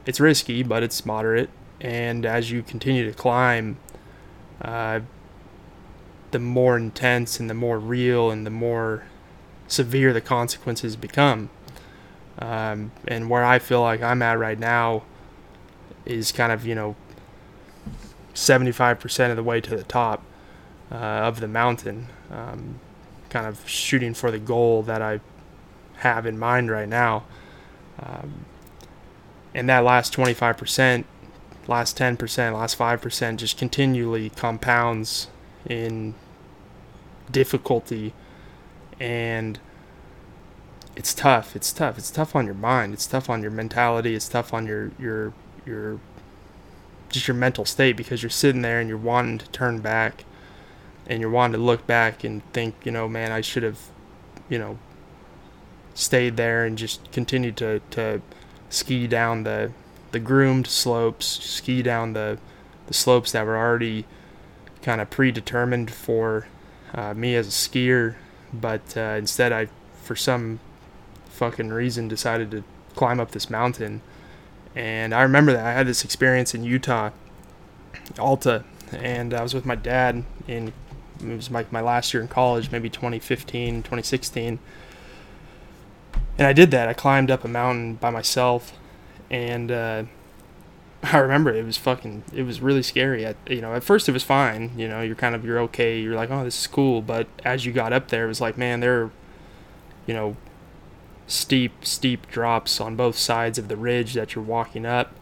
It's 0.05 0.19
risky, 0.19 0.63
but 0.63 0.83
it's 0.83 1.05
moderate. 1.05 1.49
And 1.79 2.25
as 2.25 2.51
you 2.51 2.63
continue 2.63 3.05
to 3.09 3.17
climb, 3.17 3.77
uh, 4.61 4.99
the 6.31 6.39
more 6.39 6.77
intense 6.77 7.39
and 7.39 7.49
the 7.49 7.53
more 7.53 7.79
real 7.79 8.31
and 8.31 8.45
the 8.45 8.51
more 8.51 9.03
severe 9.67 10.13
the 10.13 10.21
consequences 10.21 10.95
become. 10.95 11.49
Um, 12.39 12.91
and 13.07 13.29
where 13.29 13.43
I 13.43 13.59
feel 13.59 13.81
like 13.81 14.01
I'm 14.01 14.21
at 14.21 14.39
right 14.39 14.57
now 14.57 15.03
is 16.05 16.31
kind 16.31 16.51
of, 16.51 16.65
you 16.65 16.75
know, 16.75 16.95
75% 18.33 19.29
of 19.29 19.35
the 19.35 19.43
way 19.43 19.61
to 19.61 19.75
the 19.75 19.83
top 19.83 20.23
uh, 20.91 20.95
of 20.95 21.39
the 21.39 21.47
mountain. 21.47 22.07
Um, 22.31 22.79
kind 23.29 23.47
of 23.47 23.67
shooting 23.67 24.13
for 24.13 24.29
the 24.29 24.39
goal 24.39 24.83
that 24.83 25.01
I 25.01 25.21
have 25.97 26.25
in 26.25 26.37
mind 26.37 26.69
right 26.69 26.87
now. 26.87 27.23
Um, 27.99 28.45
and 29.53 29.69
that 29.69 29.79
last 29.79 30.13
25%, 30.13 31.05
last 31.67 31.97
10%, 31.97 32.53
last 32.53 32.77
5% 32.77 33.35
just 33.37 33.57
continually 33.57 34.29
compounds 34.31 35.27
in 35.67 36.15
difficulty 37.31 38.13
and 38.99 39.59
it's 40.95 41.13
tough. 41.13 41.55
It's 41.55 41.71
tough. 41.71 41.97
It's 41.97 42.11
tough 42.11 42.35
on 42.35 42.45
your 42.45 42.55
mind. 42.55 42.93
It's 42.93 43.07
tough 43.07 43.29
on 43.29 43.41
your 43.41 43.51
mentality. 43.51 44.13
It's 44.13 44.27
tough 44.29 44.53
on 44.53 44.67
your 44.67 44.91
your 44.99 45.33
your 45.65 45.99
just 47.09 47.27
your 47.27 47.35
mental 47.35 47.65
state 47.65 47.97
because 47.97 48.21
you're 48.23 48.29
sitting 48.29 48.61
there 48.61 48.79
and 48.79 48.89
you're 48.89 48.97
wanting 48.97 49.37
to 49.37 49.49
turn 49.49 49.79
back 49.79 50.25
and 51.07 51.19
you're 51.19 51.29
wanting 51.29 51.53
to 51.53 51.63
look 51.65 51.85
back 51.87 52.23
and 52.23 52.41
think, 52.53 52.75
you 52.83 52.91
know, 52.91 53.07
man, 53.07 53.31
I 53.31 53.41
should 53.41 53.63
have, 53.63 53.79
you 54.49 54.57
know, 54.57 54.77
stayed 55.93 56.37
there 56.37 56.63
and 56.63 56.77
just 56.77 57.11
continued 57.11 57.57
to, 57.57 57.81
to 57.91 58.21
ski 58.69 59.07
down 59.07 59.43
the 59.43 59.71
the 60.11 60.19
groomed 60.19 60.67
slopes, 60.67 61.25
ski 61.25 61.81
down 61.81 62.13
the 62.13 62.37
the 62.87 62.93
slopes 62.93 63.31
that 63.31 63.45
were 63.45 63.57
already 63.57 64.05
kind 64.81 65.01
of 65.01 65.09
predetermined 65.09 65.91
for 65.91 66.47
uh, 66.93 67.13
me 67.13 67.35
as 67.35 67.47
a 67.47 67.51
skier. 67.51 68.15
But 68.53 68.95
uh, 68.97 69.15
instead, 69.17 69.51
I, 69.51 69.67
for 70.03 70.15
some 70.15 70.59
fucking 71.25 71.69
reason, 71.69 72.07
decided 72.07 72.51
to 72.51 72.63
climb 72.95 73.19
up 73.19 73.31
this 73.31 73.49
mountain. 73.49 74.01
And 74.75 75.13
I 75.13 75.21
remember 75.21 75.53
that 75.53 75.65
I 75.65 75.73
had 75.73 75.87
this 75.87 76.03
experience 76.03 76.53
in 76.53 76.63
Utah, 76.63 77.11
Alta, 78.17 78.63
and 78.91 79.33
I 79.33 79.43
was 79.43 79.53
with 79.53 79.65
my 79.65 79.75
dad 79.75 80.23
in 80.47 80.73
it 81.21 81.35
was 81.35 81.51
like 81.51 81.71
my 81.71 81.81
last 81.81 82.15
year 82.15 82.23
in 82.23 82.27
college, 82.27 82.71
maybe 82.71 82.89
2015, 82.89 83.83
2016 83.83 84.57
and 86.37 86.47
I 86.47 86.53
did 86.53 86.71
that. 86.71 86.87
I 86.87 86.93
climbed 86.93 87.29
up 87.29 87.43
a 87.43 87.47
mountain 87.47 87.95
by 87.95 88.09
myself, 88.09 88.73
and 89.29 89.71
uh, 89.71 90.03
I 91.13 91.17
remember 91.17 91.51
it 91.51 91.65
was 91.65 91.77
fucking. 91.77 92.23
It 92.33 92.43
was 92.43 92.61
really 92.61 92.83
scary. 92.83 93.25
At 93.25 93.35
you 93.47 93.61
know, 93.61 93.73
at 93.73 93.83
first 93.83 94.07
it 94.07 94.11
was 94.11 94.23
fine. 94.23 94.71
You 94.77 94.87
know, 94.87 95.01
you're 95.01 95.15
kind 95.15 95.33
of 95.33 95.43
you're 95.43 95.59
okay. 95.59 95.99
You're 95.99 96.15
like, 96.15 96.29
oh, 96.29 96.43
this 96.43 96.59
is 96.59 96.67
cool. 96.67 97.01
But 97.01 97.27
as 97.43 97.65
you 97.65 97.71
got 97.71 97.93
up 97.93 98.09
there, 98.09 98.25
it 98.25 98.27
was 98.27 98.41
like, 98.41 98.57
man, 98.57 98.81
there, 98.81 99.03
are, 99.03 99.11
you 100.05 100.13
know, 100.13 100.37
steep 101.27 101.85
steep 101.85 102.27
drops 102.27 102.79
on 102.79 102.95
both 102.95 103.17
sides 103.17 103.57
of 103.57 103.67
the 103.67 103.77
ridge 103.77 104.13
that 104.13 104.35
you're 104.35 104.43
walking 104.43 104.85
up, 104.85 105.15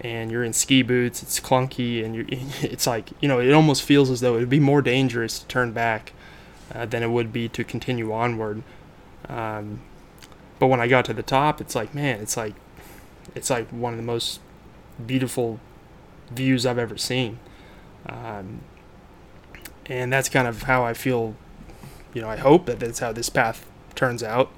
and 0.00 0.32
you're 0.32 0.42
in 0.42 0.52
ski 0.52 0.82
boots. 0.82 1.22
It's 1.22 1.38
clunky, 1.38 2.04
and 2.04 2.14
you're. 2.14 2.26
It's 2.62 2.86
like 2.86 3.10
you 3.20 3.28
know, 3.28 3.38
it 3.38 3.52
almost 3.52 3.82
feels 3.82 4.10
as 4.10 4.20
though 4.20 4.36
it 4.36 4.40
would 4.40 4.50
be 4.50 4.60
more 4.60 4.82
dangerous 4.82 5.38
to 5.38 5.46
turn 5.46 5.72
back 5.72 6.12
uh, 6.74 6.86
than 6.86 7.04
it 7.04 7.10
would 7.10 7.32
be 7.32 7.48
to 7.50 7.62
continue 7.62 8.12
onward. 8.12 8.64
Um, 9.28 9.80
but 10.58 10.66
when 10.66 10.80
I 10.80 10.88
got 10.88 11.04
to 11.06 11.14
the 11.14 11.22
top, 11.22 11.60
it's 11.60 11.74
like, 11.74 11.94
man, 11.94 12.20
it's 12.20 12.36
like, 12.36 12.54
it's 13.34 13.50
like 13.50 13.68
one 13.70 13.92
of 13.92 13.96
the 13.96 14.04
most 14.04 14.40
beautiful 15.04 15.60
views 16.30 16.66
I've 16.66 16.78
ever 16.78 16.96
seen. 16.96 17.38
Um, 18.06 18.60
and 19.86 20.12
that's 20.12 20.28
kind 20.28 20.48
of 20.48 20.64
how 20.64 20.84
I 20.84 20.94
feel. 20.94 21.34
You 22.12 22.22
know, 22.22 22.28
I 22.28 22.36
hope 22.36 22.66
that 22.66 22.80
that's 22.80 23.00
how 23.00 23.12
this 23.12 23.28
path 23.28 23.66
turns 23.94 24.22
out. 24.22 24.52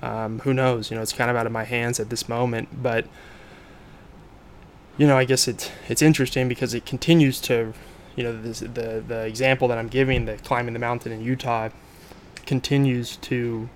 Um, 0.00 0.40
who 0.40 0.52
knows? 0.52 0.90
You 0.90 0.96
know, 0.96 1.02
it's 1.02 1.12
kind 1.12 1.30
of 1.30 1.36
out 1.36 1.46
of 1.46 1.52
my 1.52 1.64
hands 1.64 2.00
at 2.00 2.10
this 2.10 2.28
moment, 2.28 2.82
but 2.82 3.06
you 4.98 5.06
know, 5.06 5.16
I 5.16 5.24
guess 5.24 5.48
it's 5.48 5.70
it's 5.88 6.02
interesting 6.02 6.48
because 6.48 6.74
it 6.74 6.84
continues 6.84 7.40
to, 7.42 7.72
you 8.16 8.24
know, 8.24 8.40
this, 8.40 8.60
the 8.60 9.02
the 9.06 9.26
example 9.26 9.68
that 9.68 9.78
I'm 9.78 9.88
giving, 9.88 10.26
the 10.26 10.36
climbing 10.36 10.74
the 10.74 10.80
mountain 10.80 11.12
in 11.12 11.22
Utah, 11.22 11.70
continues 12.46 13.16
to 13.18 13.68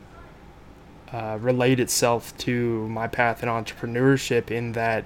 uh, 1.12 1.38
relate 1.40 1.80
itself 1.80 2.36
to 2.38 2.88
my 2.88 3.06
path 3.06 3.42
in 3.42 3.48
entrepreneurship 3.48 4.50
in 4.50 4.72
that 4.72 5.04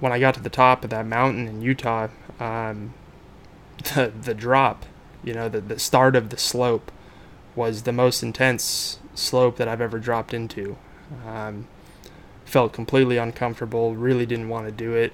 when 0.00 0.12
I 0.12 0.18
got 0.18 0.34
to 0.34 0.40
the 0.40 0.50
top 0.50 0.82
of 0.82 0.90
that 0.90 1.06
mountain 1.06 1.46
in 1.46 1.62
Utah, 1.62 2.08
um, 2.38 2.94
the 3.94 4.12
the 4.22 4.34
drop, 4.34 4.84
you 5.22 5.34
know, 5.34 5.48
the 5.48 5.60
the 5.60 5.78
start 5.78 6.16
of 6.16 6.30
the 6.30 6.38
slope 6.38 6.90
was 7.54 7.82
the 7.82 7.92
most 7.92 8.22
intense 8.22 8.98
slope 9.14 9.56
that 9.56 9.68
I've 9.68 9.80
ever 9.80 9.98
dropped 9.98 10.32
into. 10.34 10.76
Um, 11.26 11.66
felt 12.44 12.72
completely 12.72 13.16
uncomfortable. 13.16 13.94
Really 13.94 14.26
didn't 14.26 14.48
want 14.48 14.66
to 14.66 14.72
do 14.72 14.94
it, 14.94 15.12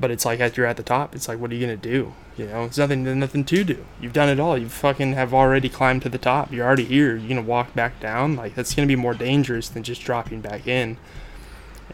but 0.00 0.10
it's 0.10 0.24
like 0.24 0.40
as 0.40 0.56
you're 0.56 0.66
at 0.66 0.76
the 0.76 0.82
top, 0.82 1.14
it's 1.14 1.28
like, 1.28 1.38
what 1.38 1.50
are 1.50 1.54
you 1.54 1.60
gonna 1.60 1.76
do? 1.76 2.14
You 2.36 2.46
know, 2.46 2.64
it's 2.64 2.78
nothing, 2.78 3.18
nothing 3.18 3.44
to 3.44 3.64
do. 3.64 3.84
You've 4.00 4.14
done 4.14 4.28
it 4.28 4.40
all. 4.40 4.56
You 4.56 4.68
fucking 4.68 5.12
have 5.12 5.34
already 5.34 5.68
climbed 5.68 6.02
to 6.02 6.08
the 6.08 6.18
top. 6.18 6.50
You're 6.50 6.66
already 6.66 6.84
here. 6.84 7.16
You're 7.16 7.28
gonna 7.28 7.42
walk 7.42 7.74
back 7.74 8.00
down. 8.00 8.36
Like 8.36 8.54
that's 8.54 8.74
gonna 8.74 8.88
be 8.88 8.96
more 8.96 9.14
dangerous 9.14 9.68
than 9.68 9.82
just 9.82 10.02
dropping 10.02 10.40
back 10.40 10.66
in. 10.66 10.96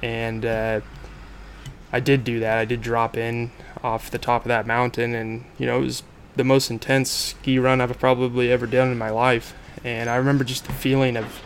And 0.02 0.46
uh, 0.46 0.80
I 1.92 2.00
did 2.00 2.24
do 2.24 2.40
that. 2.40 2.58
I 2.58 2.64
did 2.64 2.82
drop 2.82 3.16
in 3.16 3.50
off 3.82 4.10
the 4.10 4.18
top 4.18 4.42
of 4.42 4.48
that 4.48 4.66
mountain, 4.66 5.14
and 5.14 5.44
you 5.58 5.66
know, 5.66 5.78
it 5.78 5.84
was 5.84 6.02
the 6.36 6.44
most 6.44 6.70
intense 6.70 7.10
ski 7.10 7.58
run 7.58 7.80
I've 7.80 7.98
probably 7.98 8.50
ever 8.50 8.66
done 8.66 8.92
in 8.92 8.98
my 8.98 9.10
life. 9.10 9.54
And 9.84 10.10
I 10.10 10.16
remember 10.16 10.44
just 10.44 10.66
the 10.66 10.72
feeling 10.72 11.16
of 11.16 11.40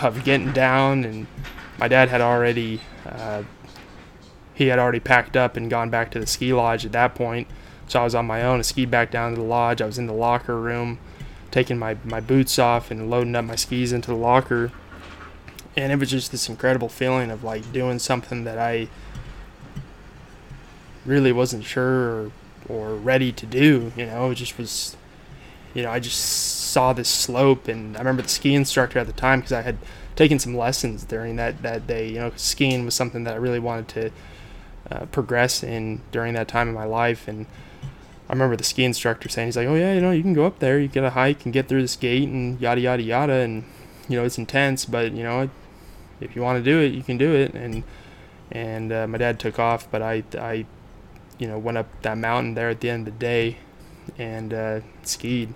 of 0.00 0.24
getting 0.24 0.52
down, 0.52 1.04
and 1.04 1.26
my 1.78 1.88
dad 1.88 2.08
had 2.08 2.20
already. 2.20 2.80
Uh, 3.06 3.44
he 4.54 4.66
had 4.66 4.78
already 4.78 5.00
packed 5.00 5.36
up 5.36 5.56
and 5.56 5.70
gone 5.70 5.88
back 5.88 6.10
to 6.10 6.20
the 6.20 6.26
ski 6.26 6.52
lodge 6.52 6.84
at 6.84 6.92
that 6.92 7.14
point 7.14 7.48
so 7.92 8.00
I 8.00 8.04
was 8.04 8.14
on 8.14 8.26
my 8.26 8.42
own. 8.42 8.58
I 8.58 8.62
skied 8.62 8.90
back 8.90 9.10
down 9.10 9.34
to 9.34 9.36
the 9.36 9.46
lodge. 9.46 9.82
I 9.82 9.86
was 9.86 9.98
in 9.98 10.06
the 10.06 10.14
locker 10.14 10.58
room, 10.58 10.98
taking 11.50 11.78
my, 11.78 11.98
my 12.04 12.20
boots 12.20 12.58
off 12.58 12.90
and 12.90 13.10
loading 13.10 13.36
up 13.36 13.44
my 13.44 13.54
skis 13.54 13.92
into 13.92 14.10
the 14.10 14.16
locker. 14.16 14.72
And 15.76 15.92
it 15.92 15.98
was 15.98 16.10
just 16.10 16.32
this 16.32 16.48
incredible 16.48 16.88
feeling 16.88 17.30
of 17.30 17.44
like 17.44 17.70
doing 17.70 17.98
something 17.98 18.44
that 18.44 18.58
I 18.58 18.88
really 21.04 21.32
wasn't 21.32 21.64
sure 21.64 21.84
or, 21.84 22.32
or 22.68 22.94
ready 22.94 23.32
to 23.32 23.46
do. 23.46 23.92
You 23.96 24.06
know, 24.06 24.30
it 24.30 24.36
just 24.36 24.58
was, 24.58 24.96
you 25.74 25.82
know, 25.82 25.90
I 25.90 26.00
just 26.00 26.20
saw 26.20 26.92
this 26.92 27.08
slope. 27.08 27.68
And 27.68 27.96
I 27.96 28.00
remember 28.00 28.22
the 28.22 28.28
ski 28.28 28.54
instructor 28.54 28.98
at 28.98 29.06
the 29.06 29.12
time 29.12 29.40
because 29.40 29.52
I 29.52 29.62
had 29.62 29.78
taken 30.16 30.38
some 30.38 30.56
lessons 30.56 31.04
during 31.04 31.36
that, 31.36 31.62
that 31.62 31.86
day. 31.86 32.08
You 32.08 32.20
know, 32.20 32.32
skiing 32.36 32.84
was 32.84 32.94
something 32.94 33.24
that 33.24 33.34
I 33.34 33.38
really 33.38 33.58
wanted 33.58 33.88
to 33.88 34.10
uh, 34.90 35.06
progress 35.06 35.62
in 35.62 36.02
during 36.10 36.34
that 36.34 36.48
time 36.48 36.68
in 36.68 36.74
my 36.74 36.84
life. 36.84 37.28
And 37.28 37.46
I 38.28 38.32
remember 38.32 38.56
the 38.56 38.64
ski 38.64 38.84
instructor 38.84 39.28
saying, 39.28 39.48
he's 39.48 39.56
like, 39.56 39.68
oh 39.68 39.74
yeah, 39.74 39.92
you 39.92 40.00
know, 40.00 40.10
you 40.10 40.22
can 40.22 40.32
go 40.32 40.46
up 40.46 40.58
there, 40.58 40.78
you 40.78 40.88
get 40.88 41.04
a 41.04 41.10
hike 41.10 41.44
and 41.44 41.52
get 41.52 41.68
through 41.68 41.82
this 41.82 41.96
gate 41.96 42.28
and 42.28 42.60
yada 42.60 42.80
yada 42.80 43.02
yada, 43.02 43.32
and 43.34 43.64
you 44.08 44.16
know 44.16 44.24
it's 44.24 44.38
intense, 44.38 44.84
but 44.84 45.12
you 45.12 45.22
know, 45.22 45.50
if 46.20 46.34
you 46.34 46.42
want 46.42 46.58
to 46.58 46.64
do 46.64 46.80
it, 46.80 46.92
you 46.92 47.02
can 47.02 47.18
do 47.18 47.34
it. 47.34 47.52
And 47.54 47.84
and 48.50 48.92
uh, 48.92 49.06
my 49.06 49.18
dad 49.18 49.38
took 49.38 49.58
off, 49.58 49.90
but 49.90 50.02
I 50.02 50.24
I, 50.38 50.66
you 51.42 51.48
know, 51.48 51.58
went 51.58 51.76
up 51.76 51.88
that 52.02 52.16
mountain 52.16 52.54
there 52.54 52.70
at 52.70 52.80
the 52.80 52.88
end 52.88 53.08
of 53.08 53.14
the 53.14 53.18
day, 53.18 53.56
and 54.16 54.54
uh, 54.54 54.80
skied. 55.02 55.54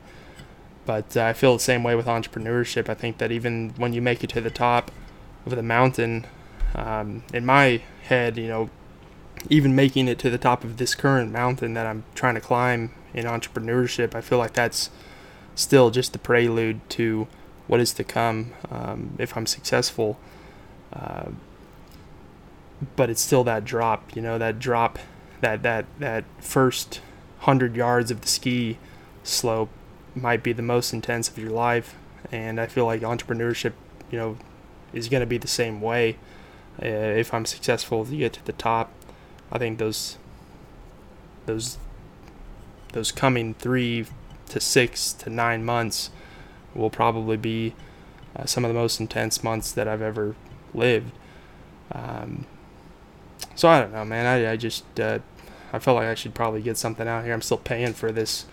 But 0.85 1.17
uh, 1.17 1.27
I 1.27 1.33
feel 1.33 1.53
the 1.53 1.61
same 1.61 1.85
way 1.85 1.95
with 1.95 2.07
entrepreneurship. 2.07 2.89
I 2.89 2.95
think 2.95 3.19
that 3.19 3.31
even 3.31 3.73
when 3.77 3.93
you 3.93 4.03
make 4.03 4.25
it 4.25 4.31
to 4.31 4.41
the 4.41 4.51
top 4.51 4.91
of 5.47 5.55
the 5.55 5.63
mountain, 5.63 6.27
um, 6.75 7.23
in 7.33 7.47
my 7.47 7.83
head, 8.03 8.37
you 8.37 8.49
know, 8.49 8.69
even 9.49 9.77
making 9.77 10.09
it 10.09 10.19
to 10.19 10.29
the 10.29 10.39
top 10.39 10.65
of 10.65 10.79
this 10.79 10.97
current 10.97 11.31
mountain 11.31 11.75
that 11.75 11.87
I'm 11.87 12.03
trying 12.17 12.35
to 12.35 12.41
climb 12.41 12.93
in 13.15 13.25
entrepreneurship, 13.25 14.13
I 14.13 14.21
feel 14.21 14.39
like 14.39 14.55
that's 14.55 14.91
still 15.55 15.93
just 15.93 16.13
the 16.13 16.19
prelude 16.19 16.81
to 16.91 17.29
what 17.69 17.79
is 17.79 17.93
to 17.93 18.03
come 18.03 18.55
um, 18.73 19.15
if 19.19 19.37
I'm 19.37 19.47
successful. 19.47 20.19
Uh, 20.93 21.27
but 22.97 23.09
it's 23.09 23.23
still 23.23 23.45
that 23.45 23.65
drop, 23.65 24.17
you 24.17 24.23
know, 24.23 24.37
that 24.37 24.59
drop, 24.59 24.99
that 25.41 25.63
that 25.63 25.87
that 25.99 26.25
first 26.41 27.01
hundred 27.41 27.77
yards 27.77 28.11
of 28.11 28.21
the 28.21 28.29
ski 28.29 28.79
slope 29.23 29.71
might 30.15 30.43
be 30.43 30.53
the 30.53 30.63
most 30.63 30.93
intense 30.93 31.29
of 31.29 31.39
your 31.39 31.51
life, 31.51 31.95
and 32.33 32.61
I 32.61 32.67
feel 32.67 32.87
like 32.87 33.03
entrepreneurship, 33.03 33.73
you 34.11 34.19
know, 34.19 34.39
is 34.93 35.09
going 35.09 35.21
to 35.21 35.27
be 35.27 35.39
the 35.39 35.49
same 35.49 35.81
way. 35.81 36.17
uh, 36.83 36.87
if 36.87 37.33
I'm 37.33 37.47
successful 37.47 38.05
to 38.05 38.17
get 38.17 38.35
to 38.35 38.45
the 38.45 38.53
top, 38.53 38.93
I 39.51 39.59
think 39.59 39.79
those 39.79 40.19
those 41.47 41.79
those 42.93 43.13
coming 43.13 43.55
three 43.55 44.07
to 44.49 44.61
six 44.61 45.13
to 45.15 45.31
nine 45.31 45.65
months 45.65 46.11
will 46.75 46.91
probably 46.91 47.37
be 47.37 47.75
uh, 48.35 48.45
some 48.45 48.65
of 48.65 48.69
the 48.69 48.75
most 48.79 49.01
intense 49.01 49.43
months 49.43 49.73
that 49.73 49.89
I've 49.89 50.03
ever 50.03 50.35
lived. 50.75 51.13
Um, 51.93 52.47
so 53.57 53.69
I 53.69 53.81
don't 53.81 53.93
know, 53.93 54.05
man. 54.05 54.27
I, 54.27 54.53
I 54.53 54.57
just 54.57 55.01
uh, 55.01 55.19
I 55.73 55.81
felt 55.81 55.97
like 55.97 56.07
I 56.07 56.15
should 56.15 56.35
probably 56.35 56.63
get 56.63 56.77
something 56.77 57.09
out 57.09 57.25
here. 57.25 57.33
I'm 57.33 57.43
still 57.43 57.59
paying 57.59 57.95
for 57.95 58.13
this 58.13 58.47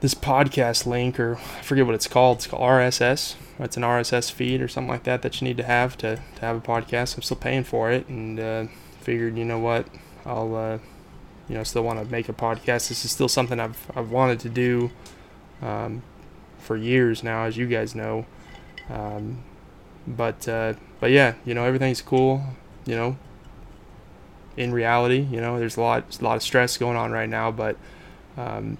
this 0.00 0.14
podcast 0.14 0.86
link, 0.86 1.18
or 1.18 1.36
I 1.36 1.62
forget 1.62 1.84
what 1.84 1.94
it's 1.94 2.06
called. 2.06 2.38
It's 2.38 2.46
called 2.46 2.62
RSS. 2.62 3.34
It's 3.58 3.76
an 3.76 3.82
RSS 3.82 4.30
feed 4.30 4.60
or 4.60 4.68
something 4.68 4.90
like 4.90 5.02
that 5.02 5.22
that 5.22 5.40
you 5.40 5.48
need 5.48 5.56
to 5.56 5.64
have 5.64 5.96
to, 5.98 6.20
to 6.36 6.40
have 6.40 6.56
a 6.56 6.60
podcast. 6.60 7.16
I'm 7.16 7.22
still 7.22 7.36
paying 7.36 7.64
for 7.64 7.90
it, 7.90 8.06
and 8.06 8.38
uh, 8.38 8.66
figured, 9.00 9.36
you 9.36 9.44
know 9.44 9.58
what, 9.58 9.88
I'll 10.24 10.54
uh, 10.54 10.78
you 11.48 11.56
know 11.56 11.64
still 11.64 11.82
want 11.82 11.98
to 11.98 12.04
make 12.10 12.28
a 12.28 12.32
podcast. 12.32 12.88
This 12.88 13.04
is 13.04 13.10
still 13.10 13.28
something 13.28 13.58
I've 13.58 13.90
I've 13.96 14.10
wanted 14.10 14.40
to 14.40 14.48
do 14.48 14.90
um, 15.62 16.02
for 16.58 16.76
years 16.76 17.24
now, 17.24 17.44
as 17.44 17.56
you 17.56 17.66
guys 17.66 17.94
know. 17.94 18.26
Um, 18.90 19.42
but 20.06 20.46
uh, 20.48 20.74
but 21.00 21.10
yeah, 21.10 21.34
you 21.44 21.54
know 21.54 21.64
everything's 21.64 22.02
cool. 22.02 22.42
You 22.86 22.94
know, 22.94 23.16
in 24.58 24.72
reality, 24.72 25.20
you 25.30 25.40
know 25.40 25.58
there's 25.58 25.76
a 25.76 25.80
lot 25.80 26.18
a 26.20 26.24
lot 26.24 26.36
of 26.36 26.42
stress 26.42 26.76
going 26.76 26.96
on 26.96 27.12
right 27.12 27.28
now, 27.28 27.52
but 27.52 27.76
um, 28.36 28.76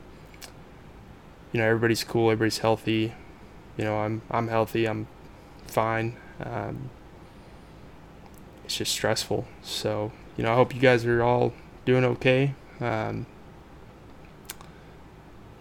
you 1.52 1.60
know 1.60 1.66
everybody's 1.66 2.02
cool, 2.02 2.32
everybody's 2.32 2.58
healthy. 2.58 3.14
You 3.76 3.84
know 3.84 3.98
I'm 3.98 4.22
I'm 4.28 4.48
healthy, 4.48 4.86
I'm 4.86 5.06
fine. 5.68 6.16
Um, 6.42 6.90
it's 8.64 8.76
just 8.76 8.90
stressful. 8.90 9.46
So 9.62 10.10
you 10.36 10.42
know 10.42 10.52
I 10.52 10.56
hope 10.56 10.74
you 10.74 10.80
guys 10.80 11.06
are 11.06 11.22
all 11.22 11.52
doing 11.84 12.04
okay. 12.04 12.54
Um, 12.80 13.26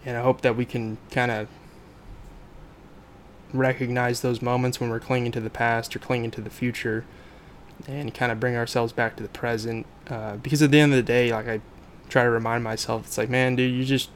and 0.04 0.16
I 0.16 0.22
hope 0.22 0.40
that 0.40 0.56
we 0.56 0.64
can 0.64 0.98
kind 1.12 1.30
of 1.30 1.46
recognize 3.52 4.20
those 4.20 4.42
moments 4.42 4.80
when 4.80 4.90
we're 4.90 5.00
clinging 5.00 5.32
to 5.32 5.40
the 5.40 5.50
past 5.50 5.94
or 5.94 6.00
clinging 6.00 6.32
to 6.32 6.40
the 6.40 6.50
future 6.50 7.04
and 7.86 8.12
kind 8.12 8.32
of 8.32 8.40
bring 8.40 8.56
ourselves 8.56 8.92
back 8.92 9.16
to 9.16 9.22
the 9.22 9.28
present. 9.28 9.86
Uh, 10.08 10.36
because 10.36 10.62
at 10.62 10.70
the 10.70 10.80
end 10.80 10.92
of 10.92 10.96
the 10.96 11.02
day, 11.02 11.32
like 11.32 11.48
I 11.48 11.60
try 12.08 12.24
to 12.24 12.30
remind 12.30 12.64
myself, 12.64 13.06
it's 13.06 13.18
like, 13.18 13.28
man, 13.28 13.56
dude, 13.56 13.74
you 13.74 13.84
just. 13.84 14.10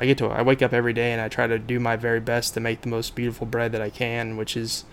I 0.00 0.06
get 0.06 0.16
to. 0.18 0.28
I 0.28 0.42
wake 0.42 0.62
up 0.62 0.72
every 0.72 0.92
day 0.92 1.10
and 1.10 1.20
I 1.20 1.28
try 1.28 1.48
to 1.48 1.58
do 1.58 1.80
my 1.80 1.96
very 1.96 2.20
best 2.20 2.54
to 2.54 2.60
make 2.60 2.82
the 2.82 2.88
most 2.88 3.16
beautiful 3.16 3.46
bread 3.48 3.72
that 3.72 3.82
I 3.82 3.90
can, 3.90 4.36
which 4.36 4.56
is 4.56 4.84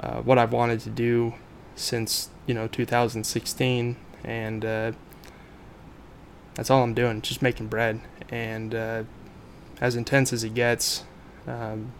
uh, 0.00 0.22
what 0.22 0.38
I've 0.38 0.52
wanted 0.52 0.80
to 0.80 0.90
do 0.90 1.34
since 1.76 2.30
you 2.46 2.54
know 2.54 2.66
2016, 2.66 3.96
and 4.24 4.64
uh, 4.64 4.92
that's 6.54 6.70
all 6.70 6.82
I'm 6.82 6.94
doing, 6.94 7.20
just 7.20 7.42
making 7.42 7.68
bread. 7.68 8.00
And 8.30 8.74
uh, 8.74 9.04
as 9.80 9.96
intense 9.96 10.32
as 10.32 10.44
it 10.44 10.54
gets, 10.54 11.04
um, 11.46 11.92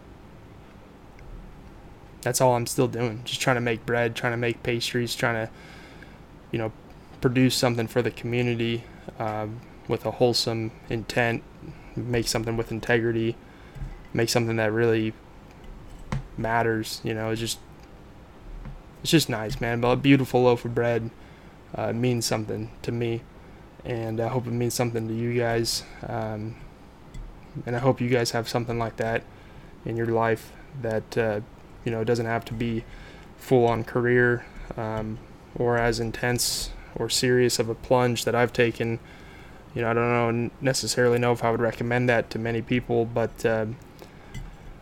that's 2.21 2.41
all 2.41 2.55
I'm 2.55 2.67
still 2.67 2.87
doing. 2.87 3.21
Just 3.23 3.41
trying 3.41 3.55
to 3.55 3.61
make 3.61 3.85
bread, 3.85 4.15
trying 4.15 4.33
to 4.33 4.37
make 4.37 4.61
pastries, 4.63 5.15
trying 5.15 5.47
to, 5.47 5.51
you 6.51 6.59
know, 6.59 6.71
produce 7.21 7.55
something 7.55 7.87
for 7.87 8.01
the 8.01 8.11
community 8.11 8.83
um, 9.17 9.61
with 9.87 10.05
a 10.05 10.11
wholesome 10.11 10.71
intent, 10.89 11.43
make 11.95 12.27
something 12.27 12.55
with 12.57 12.71
integrity, 12.71 13.35
make 14.13 14.29
something 14.29 14.55
that 14.57 14.71
really 14.71 15.13
matters. 16.37 17.01
You 17.03 17.13
know, 17.13 17.29
it's 17.29 17.39
just, 17.39 17.59
it's 19.01 19.11
just 19.11 19.29
nice, 19.29 19.59
man. 19.59 19.81
But 19.81 19.89
a 19.89 19.95
beautiful 19.95 20.43
loaf 20.43 20.65
of 20.65 20.75
bread 20.75 21.09
uh, 21.75 21.93
means 21.93 22.25
something 22.25 22.71
to 22.83 22.91
me, 22.91 23.21
and 23.83 24.19
I 24.19 24.27
hope 24.27 24.47
it 24.47 24.51
means 24.51 24.73
something 24.73 25.07
to 25.07 25.13
you 25.13 25.37
guys. 25.37 25.83
Um, 26.07 26.55
and 27.65 27.75
I 27.75 27.79
hope 27.79 27.99
you 27.99 28.09
guys 28.09 28.31
have 28.31 28.47
something 28.47 28.77
like 28.77 28.97
that 28.97 29.23
in 29.85 29.97
your 29.97 30.07
life 30.07 30.51
that. 30.81 31.17
Uh, 31.17 31.41
you 31.83 31.91
know, 31.91 32.03
doesn't 32.03 32.25
have 32.25 32.45
to 32.45 32.53
be 32.53 32.83
full 33.37 33.65
on 33.65 33.83
career 33.83 34.45
um, 34.77 35.17
or 35.55 35.77
as 35.77 35.99
intense 35.99 36.71
or 36.95 37.09
serious 37.09 37.59
of 37.59 37.69
a 37.69 37.75
plunge 37.75 38.25
that 38.25 38.35
I've 38.35 38.53
taken. 38.53 38.99
You 39.75 39.81
know, 39.83 39.91
I 39.91 39.93
don't 39.93 40.09
know 40.09 40.51
necessarily 40.61 41.19
know 41.19 41.31
if 41.31 41.43
I 41.43 41.51
would 41.51 41.61
recommend 41.61 42.09
that 42.09 42.29
to 42.31 42.39
many 42.39 42.61
people, 42.61 43.05
but 43.05 43.45
uh, 43.45 43.67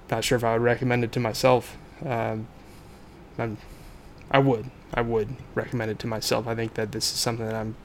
not 0.10 0.24
sure 0.24 0.38
if 0.38 0.44
I 0.44 0.54
would 0.54 0.62
recommend 0.62 1.04
it 1.04 1.12
to 1.14 1.20
myself. 1.20 1.78
Um, 2.06 2.48
I'm, 3.38 3.58
I 4.32 4.40
would, 4.40 4.72
I 4.94 5.02
would 5.02 5.36
recommend 5.56 5.92
it 5.92 6.00
to 6.00 6.08
myself. 6.08 6.48
I 6.48 6.56
think 6.56 6.76
that 6.76 6.92
this 6.92 7.12
is 7.12 7.20
something 7.20 7.46
that 7.46 7.56
I'm 7.56 7.76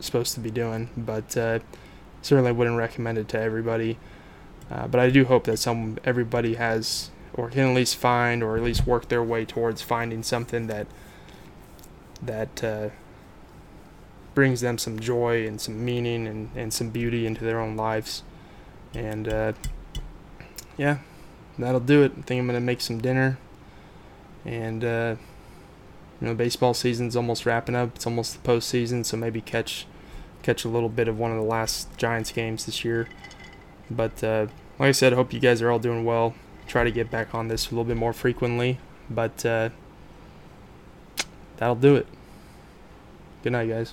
supposed 0.00 0.34
to 0.34 0.40
be 0.40 0.50
doing, 0.50 0.90
but 0.96 1.36
uh, 1.36 1.60
certainly 2.22 2.52
wouldn't 2.52 2.76
recommend 2.76 3.18
it 3.18 3.28
to 3.28 3.40
everybody. 3.40 3.98
Uh, 4.70 4.86
but 4.86 5.00
I 5.00 5.10
do 5.10 5.24
hope 5.24 5.44
that 5.44 5.58
some 5.58 5.98
everybody 6.04 6.54
has 6.54 7.10
or 7.34 7.50
can 7.50 7.68
at 7.68 7.74
least 7.74 7.96
find 7.96 8.42
or 8.42 8.56
at 8.56 8.62
least 8.62 8.86
work 8.86 9.08
their 9.08 9.22
way 9.22 9.44
towards 9.44 9.82
finding 9.82 10.22
something 10.22 10.68
that 10.68 10.86
that 12.22 12.64
uh, 12.64 12.88
brings 14.34 14.60
them 14.60 14.78
some 14.78 14.98
joy 14.98 15.46
and 15.46 15.60
some 15.60 15.84
meaning 15.84 16.26
and, 16.26 16.50
and 16.54 16.72
some 16.72 16.90
beauty 16.90 17.26
into 17.26 17.44
their 17.44 17.60
own 17.60 17.76
lives 17.76 18.22
and 18.94 19.28
uh, 19.28 19.52
yeah 20.76 20.98
that'll 21.58 21.80
do 21.80 22.02
it 22.02 22.12
I 22.18 22.22
think 22.22 22.40
I'm 22.40 22.46
gonna 22.46 22.60
make 22.60 22.80
some 22.80 23.00
dinner 23.00 23.38
and 24.44 24.84
uh, 24.84 25.16
you 26.20 26.28
know 26.28 26.34
baseball 26.34 26.74
season's 26.74 27.16
almost 27.16 27.46
wrapping 27.46 27.74
up 27.74 27.96
it's 27.96 28.06
almost 28.06 28.42
the 28.42 28.48
postseason 28.48 29.04
so 29.04 29.16
maybe 29.16 29.40
catch 29.40 29.86
catch 30.42 30.64
a 30.64 30.68
little 30.68 30.88
bit 30.88 31.08
of 31.08 31.18
one 31.18 31.30
of 31.30 31.36
the 31.36 31.44
last 31.44 31.96
Giants 31.96 32.32
games 32.32 32.66
this 32.66 32.84
year 32.84 33.08
but 33.90 34.22
uh, 34.22 34.46
like 34.78 34.88
I 34.88 34.92
said 34.92 35.12
I 35.12 35.16
hope 35.16 35.32
you 35.32 35.40
guys 35.40 35.62
are 35.62 35.70
all 35.70 35.78
doing 35.78 36.04
well 36.04 36.34
try 36.66 36.84
to 36.84 36.90
get 36.90 37.10
back 37.10 37.34
on 37.34 37.48
this 37.48 37.66
a 37.66 37.70
little 37.70 37.84
bit 37.84 37.96
more 37.96 38.12
frequently. 38.12 38.78
But 39.10 39.44
uh, 39.44 39.70
that'll 41.56 41.74
do 41.74 41.96
it. 41.96 42.06
Good 43.42 43.52
night, 43.52 43.68
guys. 43.68 43.92